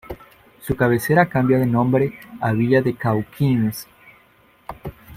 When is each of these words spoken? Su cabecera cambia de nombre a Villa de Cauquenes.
Su 0.63 0.75
cabecera 0.75 1.27
cambia 1.29 1.59
de 1.59 1.67
nombre 1.67 2.17
a 2.39 2.53
Villa 2.53 2.81
de 2.81 2.95
Cauquenes. 2.95 3.85